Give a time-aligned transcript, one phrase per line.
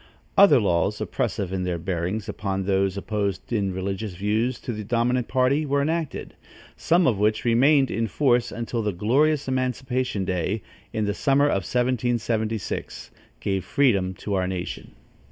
[0.35, 5.27] Other laws oppressive in their bearings upon those opposed in religious views to the dominant
[5.27, 6.33] party were enacted,
[6.75, 11.69] some of which remained in force until the glorious emancipation day, in the summer of
[11.71, 13.11] 1776,
[13.41, 14.95] gave freedom to our nation.